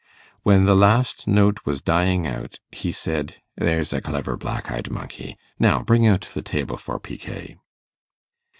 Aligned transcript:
When 0.41 0.65
the 0.65 0.73
last 0.75 1.27
note 1.27 1.59
was 1.63 1.79
dying 1.79 2.25
out 2.25 2.57
he 2.71 2.91
said 2.91 3.35
'There's 3.55 3.93
a 3.93 4.01
clever 4.01 4.35
black 4.35 4.71
eyed 4.71 4.89
monkey. 4.89 5.37
Now 5.59 5.83
bring 5.83 6.07
out 6.07 6.21
the 6.33 6.41
table 6.41 6.77
for 6.77 6.99
picquet. 6.99 7.57